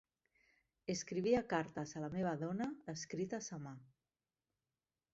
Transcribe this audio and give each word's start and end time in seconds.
Escrivia 0.93 1.43
cartes 1.53 1.95
a 1.97 2.03
la 2.05 2.11
meva 2.17 2.33
dona 2.47 2.69
escrites 2.97 3.55
a 3.59 3.63
mà. 3.69 3.79